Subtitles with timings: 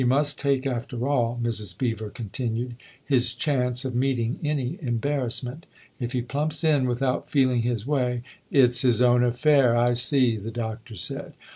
[0.01, 1.77] He must take, after all/' Mrs.
[1.77, 2.71] Beever con tinued,"
[3.13, 5.67] his chance of meeting any embarrassment.
[5.99, 10.49] If he plumps in without feeling his way ""It's his own affair I see," the
[10.49, 11.33] Doctor said.